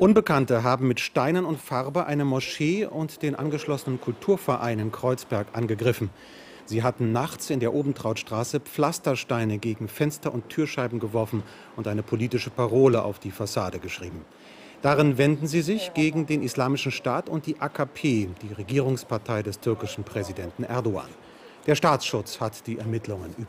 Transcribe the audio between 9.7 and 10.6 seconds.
Fenster und